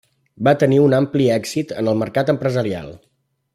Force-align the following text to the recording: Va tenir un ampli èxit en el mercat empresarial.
Va 0.45 0.53
tenir 0.63 0.79
un 0.85 0.95
ampli 0.99 1.27
èxit 1.35 1.75
en 1.83 1.93
el 1.93 2.01
mercat 2.01 2.35
empresarial. 2.37 2.91